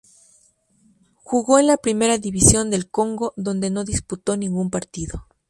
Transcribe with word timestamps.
Jugó 1.21 1.59
en 1.59 1.67
la 1.67 1.77
Primera 1.77 2.17
División 2.17 2.71
del 2.71 2.89
Congo, 2.89 3.33
donde 3.37 3.69
no 3.69 3.83
disputó 3.83 4.35
ningún 4.35 4.71
partido. 4.71 5.27